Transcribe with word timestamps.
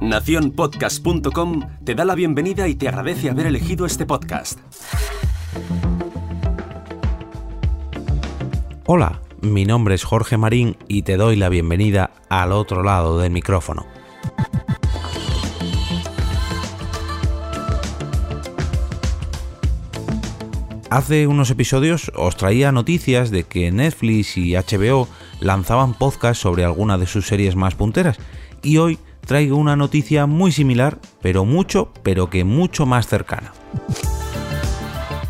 Naciónpodcast.com 0.00 1.62
te 1.84 1.94
da 1.94 2.04
la 2.04 2.14
bienvenida 2.14 2.68
y 2.68 2.74
te 2.74 2.88
agradece 2.88 3.30
haber 3.30 3.46
elegido 3.46 3.86
este 3.86 4.04
podcast. 4.06 4.58
Hola, 8.86 9.22
mi 9.40 9.64
nombre 9.64 9.94
es 9.94 10.04
Jorge 10.04 10.36
Marín 10.36 10.76
y 10.88 11.02
te 11.02 11.16
doy 11.16 11.36
la 11.36 11.48
bienvenida 11.48 12.10
al 12.28 12.52
otro 12.52 12.82
lado 12.82 13.18
del 13.18 13.32
micrófono. 13.32 13.86
Hace 20.94 21.26
unos 21.26 21.50
episodios 21.50 22.12
os 22.14 22.36
traía 22.36 22.70
noticias 22.70 23.32
de 23.32 23.42
que 23.42 23.72
Netflix 23.72 24.36
y 24.36 24.54
HBO 24.54 25.08
lanzaban 25.40 25.92
podcasts 25.92 26.40
sobre 26.40 26.62
alguna 26.62 26.98
de 26.98 27.08
sus 27.08 27.26
series 27.26 27.56
más 27.56 27.74
punteras 27.74 28.16
y 28.62 28.76
hoy 28.76 29.00
traigo 29.26 29.56
una 29.56 29.74
noticia 29.74 30.26
muy 30.26 30.52
similar, 30.52 31.00
pero 31.20 31.44
mucho, 31.44 31.92
pero 32.04 32.30
que 32.30 32.44
mucho 32.44 32.86
más 32.86 33.08
cercana. 33.08 33.52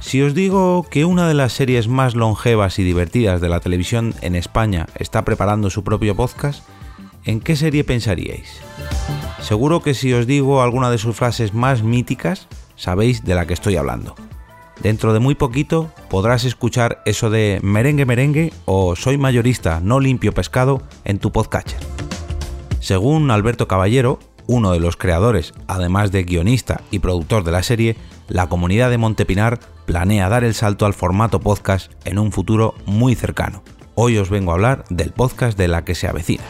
Si 0.00 0.20
os 0.20 0.34
digo 0.34 0.84
que 0.90 1.04
una 1.04 1.28
de 1.28 1.34
las 1.34 1.52
series 1.52 1.86
más 1.86 2.16
longevas 2.16 2.80
y 2.80 2.82
divertidas 2.82 3.40
de 3.40 3.48
la 3.48 3.60
televisión 3.60 4.16
en 4.20 4.34
España 4.34 4.86
está 4.96 5.24
preparando 5.24 5.70
su 5.70 5.84
propio 5.84 6.16
podcast, 6.16 6.64
¿en 7.24 7.38
qué 7.38 7.54
serie 7.54 7.84
pensaríais? 7.84 8.60
Seguro 9.40 9.80
que 9.80 9.94
si 9.94 10.12
os 10.12 10.26
digo 10.26 10.60
alguna 10.60 10.90
de 10.90 10.98
sus 10.98 11.14
frases 11.14 11.54
más 11.54 11.84
míticas, 11.84 12.48
sabéis 12.74 13.22
de 13.22 13.36
la 13.36 13.46
que 13.46 13.54
estoy 13.54 13.76
hablando. 13.76 14.16
Dentro 14.80 15.12
de 15.12 15.20
muy 15.20 15.34
poquito 15.34 15.90
podrás 16.08 16.44
escuchar 16.44 17.02
eso 17.04 17.30
de 17.30 17.60
merengue 17.62 18.06
merengue 18.06 18.52
o 18.64 18.96
soy 18.96 19.18
mayorista, 19.18 19.80
no 19.80 20.00
limpio 20.00 20.32
pescado 20.32 20.82
en 21.04 21.18
tu 21.18 21.30
podcatcher. 21.30 21.78
Según 22.80 23.30
Alberto 23.30 23.68
Caballero, 23.68 24.18
uno 24.46 24.72
de 24.72 24.80
los 24.80 24.96
creadores, 24.96 25.54
además 25.68 26.10
de 26.10 26.24
guionista 26.24 26.80
y 26.90 26.98
productor 26.98 27.44
de 27.44 27.52
la 27.52 27.62
serie, 27.62 27.96
la 28.28 28.48
comunidad 28.48 28.90
de 28.90 28.98
Montepinar 28.98 29.60
planea 29.86 30.28
dar 30.28 30.42
el 30.42 30.54
salto 30.54 30.86
al 30.86 30.94
formato 30.94 31.40
podcast 31.40 31.92
en 32.04 32.18
un 32.18 32.32
futuro 32.32 32.74
muy 32.86 33.14
cercano. 33.14 33.62
Hoy 33.94 34.18
os 34.18 34.30
vengo 34.30 34.50
a 34.50 34.54
hablar 34.54 34.84
del 34.90 35.12
podcast 35.12 35.56
de 35.56 35.68
la 35.68 35.84
que 35.84 35.94
se 35.94 36.08
avecina. 36.08 36.44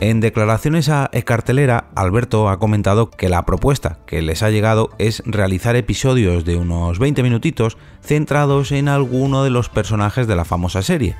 En 0.00 0.20
declaraciones 0.20 0.90
a 0.90 1.08
E-Cartelera, 1.12 1.86
Alberto 1.94 2.50
ha 2.50 2.58
comentado 2.58 3.10
que 3.10 3.30
la 3.30 3.46
propuesta 3.46 3.98
que 4.06 4.20
les 4.20 4.42
ha 4.42 4.50
llegado 4.50 4.90
es 4.98 5.22
realizar 5.24 5.74
episodios 5.74 6.44
de 6.44 6.56
unos 6.56 6.98
20 6.98 7.22
minutitos 7.22 7.78
centrados 8.02 8.72
en 8.72 8.88
alguno 8.88 9.42
de 9.42 9.48
los 9.48 9.70
personajes 9.70 10.26
de 10.26 10.36
la 10.36 10.44
famosa 10.44 10.82
serie. 10.82 11.16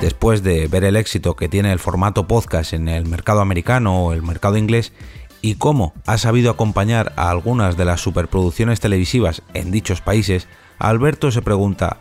Después 0.00 0.42
de 0.42 0.68
ver 0.68 0.84
el 0.84 0.96
éxito 0.96 1.36
que 1.36 1.50
tiene 1.50 1.70
el 1.70 1.78
formato 1.78 2.26
podcast 2.26 2.72
en 2.72 2.88
el 2.88 3.06
mercado 3.06 3.40
americano 3.40 4.06
o 4.06 4.12
el 4.14 4.22
mercado 4.22 4.56
inglés 4.56 4.94
y 5.42 5.56
cómo 5.56 5.92
ha 6.06 6.16
sabido 6.16 6.50
acompañar 6.50 7.12
a 7.16 7.28
algunas 7.30 7.76
de 7.76 7.84
las 7.84 8.00
superproducciones 8.00 8.80
televisivas 8.80 9.42
en 9.52 9.70
dichos 9.70 10.00
países, 10.00 10.48
Alberto 10.78 11.30
se 11.30 11.42
pregunta, 11.42 11.98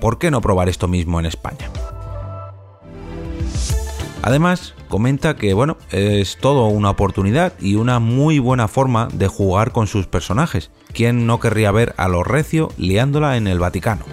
¿por 0.00 0.18
qué 0.18 0.30
no 0.30 0.42
probar 0.42 0.68
esto 0.68 0.86
mismo 0.86 1.18
en 1.18 1.26
España? 1.26 1.70
Además, 4.26 4.72
comenta 4.88 5.36
que 5.36 5.52
bueno, 5.52 5.76
es 5.90 6.38
todo 6.38 6.68
una 6.68 6.88
oportunidad 6.88 7.52
y 7.60 7.74
una 7.74 7.98
muy 7.98 8.38
buena 8.38 8.68
forma 8.68 9.08
de 9.12 9.28
jugar 9.28 9.70
con 9.70 9.86
sus 9.86 10.06
personajes. 10.06 10.70
¿Quién 10.94 11.26
no 11.26 11.40
querría 11.40 11.70
ver 11.72 11.92
a 11.98 12.08
los 12.08 12.26
recio 12.26 12.70
liándola 12.78 13.36
en 13.36 13.46
el 13.46 13.58
Vaticano? 13.58 14.06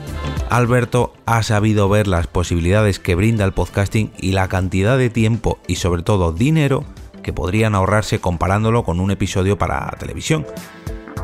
Alberto 0.50 1.14
ha 1.26 1.44
sabido 1.44 1.88
ver 1.88 2.08
las 2.08 2.28
posibilidades 2.28 3.00
que 3.00 3.16
brinda 3.16 3.46
el 3.46 3.54
podcasting 3.54 4.12
y 4.18 4.34
la 4.34 4.50
cantidad 4.50 4.98
de 4.98 5.10
tiempo 5.10 5.60
y 5.66 5.78
sobre 5.78 6.04
todo 6.04 6.34
dinero 6.34 6.84
que 7.24 7.32
podrían 7.32 7.74
ahorrarse 7.74 8.20
comparándolo 8.20 8.84
con 8.84 9.00
un 9.00 9.12
episodio 9.12 9.58
para 9.58 9.90
televisión. 9.98 10.46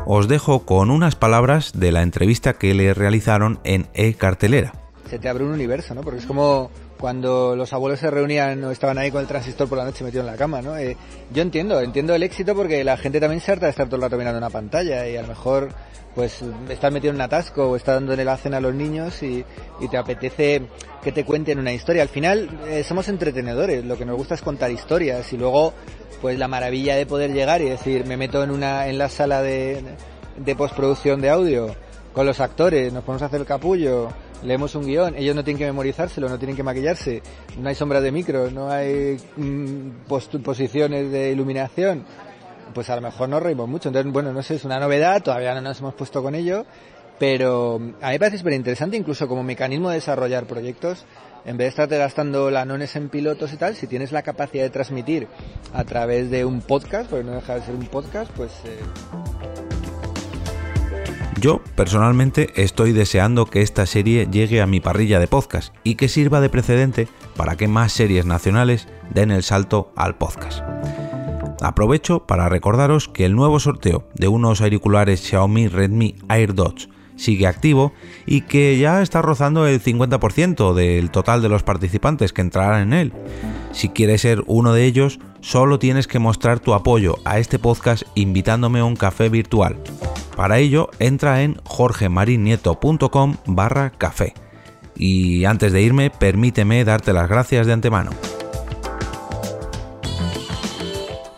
Os 0.06 0.28
dejo 0.28 0.60
con 0.64 0.90
unas 0.90 1.14
palabras 1.14 1.78
de 1.78 1.92
la 1.92 2.00
entrevista 2.00 2.54
que 2.54 2.72
le 2.72 2.94
realizaron 2.94 3.60
en 3.64 3.86
E-Cartelera. 3.92 4.72
Se 5.10 5.18
te 5.18 5.28
abre 5.28 5.44
un 5.44 5.52
universo, 5.52 5.94
¿no? 5.94 6.00
Porque 6.00 6.20
es 6.20 6.26
como 6.26 6.70
cuando 6.98 7.54
los 7.54 7.72
abuelos 7.72 8.00
se 8.00 8.10
reunían 8.10 8.62
o 8.64 8.70
estaban 8.70 8.98
ahí 8.98 9.10
con 9.10 9.20
el 9.20 9.26
transistor 9.26 9.68
por 9.68 9.78
la 9.78 9.84
noche 9.84 10.04
metido 10.04 10.22
en 10.22 10.26
la 10.26 10.36
cama, 10.36 10.60
¿no? 10.60 10.76
Eh, 10.76 10.96
yo 11.32 11.42
entiendo, 11.42 11.80
entiendo 11.80 12.14
el 12.14 12.22
éxito 12.22 12.54
porque 12.54 12.82
la 12.84 12.96
gente 12.96 13.20
también 13.20 13.40
se 13.40 13.52
harta 13.52 13.66
de 13.66 13.70
estar 13.70 13.86
todo 13.86 13.96
el 13.96 14.02
rato 14.02 14.16
mirando 14.16 14.38
una 14.38 14.50
pantalla 14.50 15.06
y 15.08 15.16
a 15.16 15.22
lo 15.22 15.28
mejor 15.28 15.68
pues 16.14 16.42
estar 16.68 16.90
metido 16.90 17.10
en 17.10 17.16
un 17.16 17.22
atasco 17.22 17.70
o 17.70 17.76
estar 17.76 17.94
dando 17.94 18.12
en 18.12 18.20
el 18.20 18.28
hacen 18.28 18.52
a 18.52 18.60
los 18.60 18.74
niños 18.74 19.22
y, 19.22 19.44
te 19.88 19.96
apetece 19.96 20.62
que 21.02 21.12
te 21.12 21.24
cuenten 21.24 21.60
una 21.60 21.72
historia. 21.72 22.02
Al 22.02 22.08
final 22.08 22.48
eh, 22.66 22.82
somos 22.82 23.08
entretenedores, 23.08 23.84
lo 23.84 23.96
que 23.96 24.04
nos 24.04 24.16
gusta 24.16 24.34
es 24.34 24.42
contar 24.42 24.72
historias 24.72 25.32
y 25.32 25.36
luego 25.36 25.72
pues 26.20 26.36
la 26.36 26.48
maravilla 26.48 26.96
de 26.96 27.06
poder 27.06 27.32
llegar 27.32 27.62
y 27.62 27.68
decir 27.68 28.04
me 28.04 28.16
meto 28.16 28.42
en 28.42 28.50
una 28.50 28.88
en 28.88 28.98
la 28.98 29.08
sala 29.08 29.40
de, 29.42 29.84
de 30.36 30.56
postproducción 30.56 31.20
de 31.20 31.30
audio 31.30 31.76
con 32.12 32.26
los 32.26 32.40
actores, 32.40 32.92
nos 32.92 33.04
ponemos 33.04 33.22
a 33.22 33.26
hacer 33.26 33.38
el 33.38 33.46
capullo, 33.46 34.08
leemos 34.42 34.74
un 34.74 34.86
guion, 34.86 35.14
ellos 35.16 35.34
no 35.34 35.44
tienen 35.44 35.58
que 35.58 35.66
memorizárselo, 35.66 36.28
no 36.28 36.38
tienen 36.38 36.56
que 36.56 36.62
maquillarse, 36.62 37.22
no 37.58 37.68
hay 37.68 37.74
sombras 37.74 38.02
de 38.02 38.12
micro, 38.12 38.50
no 38.50 38.70
hay 38.70 39.16
mm, 39.36 40.06
posiciones 40.42 41.10
de 41.10 41.32
iluminación, 41.32 42.04
pues 42.74 42.90
a 42.90 42.96
lo 42.96 43.02
mejor 43.02 43.28
nos 43.28 43.42
reímos 43.42 43.68
mucho. 43.68 43.88
Entonces, 43.88 44.12
bueno, 44.12 44.32
no 44.32 44.42
sé, 44.42 44.56
es 44.56 44.64
una 44.64 44.78
novedad, 44.78 45.22
todavía 45.22 45.54
no 45.54 45.60
nos 45.60 45.80
hemos 45.80 45.94
puesto 45.94 46.22
con 46.22 46.34
ello, 46.34 46.64
pero 47.18 47.76
a 47.76 47.78
mí 47.78 48.12
me 48.12 48.18
parece 48.18 48.38
súper 48.38 48.52
interesante, 48.52 48.96
incluso 48.96 49.26
como 49.26 49.42
mecanismo 49.42 49.88
de 49.88 49.96
desarrollar 49.96 50.46
proyectos, 50.46 51.04
en 51.44 51.56
vez 51.56 51.66
de 51.66 51.68
estarte 51.68 51.98
gastando 51.98 52.50
lanones 52.50 52.94
en 52.96 53.08
pilotos 53.08 53.52
y 53.52 53.56
tal, 53.56 53.74
si 53.74 53.86
tienes 53.86 54.12
la 54.12 54.22
capacidad 54.22 54.64
de 54.64 54.70
transmitir 54.70 55.28
a 55.72 55.84
través 55.84 56.30
de 56.30 56.44
un 56.44 56.60
podcast, 56.60 57.10
porque 57.10 57.24
no 57.24 57.32
deja 57.32 57.54
de 57.54 57.62
ser 57.62 57.74
un 57.74 57.86
podcast, 57.86 58.30
pues... 58.32 58.52
Eh, 58.64 59.67
yo, 61.40 61.60
personalmente, 61.74 62.50
estoy 62.56 62.92
deseando 62.92 63.46
que 63.46 63.62
esta 63.62 63.86
serie 63.86 64.28
llegue 64.30 64.60
a 64.60 64.66
mi 64.66 64.80
parrilla 64.80 65.20
de 65.20 65.26
podcast 65.26 65.74
y 65.84 65.94
que 65.94 66.08
sirva 66.08 66.40
de 66.40 66.48
precedente 66.48 67.08
para 67.36 67.56
que 67.56 67.68
más 67.68 67.92
series 67.92 68.26
nacionales 68.26 68.88
den 69.10 69.30
el 69.30 69.42
salto 69.42 69.92
al 69.96 70.16
podcast. 70.16 70.60
Aprovecho 71.60 72.26
para 72.26 72.48
recordaros 72.48 73.08
que 73.08 73.24
el 73.24 73.34
nuevo 73.34 73.58
sorteo 73.60 74.08
de 74.14 74.28
unos 74.28 74.60
auriculares 74.60 75.20
Xiaomi 75.20 75.68
Redmi 75.68 76.16
AirDots 76.28 76.88
sigue 77.16 77.46
activo 77.46 77.92
y 78.26 78.42
que 78.42 78.78
ya 78.78 79.02
está 79.02 79.22
rozando 79.22 79.66
el 79.66 79.82
50% 79.82 80.72
del 80.72 81.10
total 81.10 81.42
de 81.42 81.48
los 81.48 81.64
participantes 81.64 82.32
que 82.32 82.42
entrarán 82.42 82.82
en 82.82 82.92
él. 82.92 83.12
Si 83.72 83.88
quieres 83.88 84.22
ser 84.22 84.44
uno 84.46 84.72
de 84.72 84.84
ellos, 84.84 85.18
solo 85.40 85.78
tienes 85.78 86.06
que 86.06 86.20
mostrar 86.20 86.60
tu 86.60 86.74
apoyo 86.74 87.16
a 87.24 87.38
este 87.38 87.58
podcast 87.58 88.04
invitándome 88.14 88.78
a 88.78 88.84
un 88.84 88.96
café 88.96 89.28
virtual. 89.28 89.76
Para 90.38 90.58
ello, 90.58 90.88
entra 91.00 91.42
en 91.42 91.56
jorgemarinieto.com 91.64 93.36
barra 93.46 93.90
café. 93.90 94.34
Y 94.94 95.44
antes 95.46 95.72
de 95.72 95.82
irme, 95.82 96.10
permíteme 96.10 96.84
darte 96.84 97.12
las 97.12 97.28
gracias 97.28 97.66
de 97.66 97.72
antemano. 97.72 98.12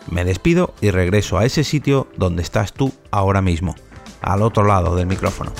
Me 0.07 0.23
despido 0.23 0.75
y 0.81 0.91
regreso 0.91 1.39
a 1.39 1.45
ese 1.45 1.63
sitio 1.63 2.09
donde 2.15 2.43
estás 2.43 2.73
tú 2.73 2.93
ahora 3.09 3.41
mismo, 3.41 3.73
al 4.21 4.43
otro 4.43 4.65
lado 4.65 4.95
del 4.95 5.07
micrófono. 5.07 5.51